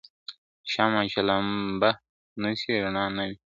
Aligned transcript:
شمع 0.73 1.01
چي 1.11 1.21
لمبه 1.27 1.91
نه 2.41 2.49
سي 2.61 2.71
رڼا 2.83 3.05
نه 3.15 3.23
وي.. 3.27 3.35